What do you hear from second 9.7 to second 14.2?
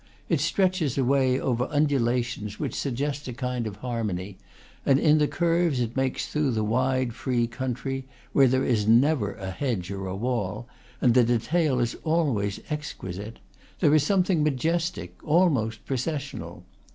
or a wall, and the detail is always exquisite, there is